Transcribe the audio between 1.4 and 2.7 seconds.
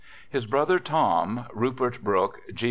Rupert Brooke, G.